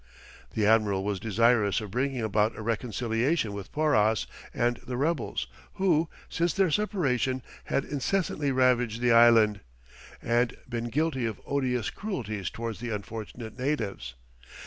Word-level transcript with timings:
The 0.55 0.65
admiral 0.65 1.03
was 1.03 1.19
desirous 1.19 1.79
of 1.79 1.91
bringing 1.91 2.23
about 2.23 2.55
a 2.57 2.63
reconciliation 2.63 3.53
with 3.53 3.71
Porras 3.71 4.25
and 4.51 4.77
the 4.77 4.97
rebels, 4.97 5.45
who, 5.73 6.09
since 6.27 6.55
their 6.55 6.71
separation, 6.71 7.43
had 7.65 7.85
incessantly 7.85 8.51
ravaged 8.51 8.99
the 8.99 9.11
island, 9.11 9.59
and 10.19 10.57
been 10.67 10.85
guilty 10.85 11.27
of 11.27 11.39
odious 11.45 11.91
cruelties 11.91 12.49
towards 12.49 12.79
the 12.79 12.89
unfortunate 12.89 13.59
natives. 13.59 14.15